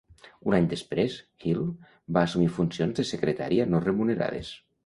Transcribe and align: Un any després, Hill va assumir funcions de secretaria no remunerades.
Un 0.51 0.55
any 0.59 0.69
després, 0.71 1.17
Hill 1.49 1.61
va 2.17 2.23
assumir 2.31 2.49
funcions 2.57 2.99
de 3.01 3.09
secretaria 3.13 3.73
no 3.75 3.87
remunerades. 3.89 4.55